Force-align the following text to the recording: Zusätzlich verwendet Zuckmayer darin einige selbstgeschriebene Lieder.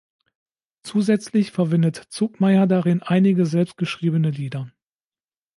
Zusätzlich 0.81 1.51
verwendet 1.51 1.97
Zuckmayer 2.09 2.65
darin 2.65 3.03
einige 3.03 3.45
selbstgeschriebene 3.45 4.31
Lieder. 4.31 4.71